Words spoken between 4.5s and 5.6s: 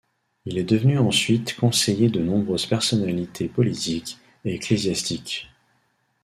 ecclésiastiques.